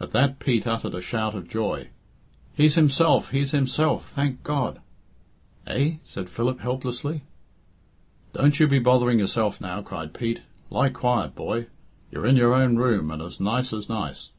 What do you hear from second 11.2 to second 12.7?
boy; you're in your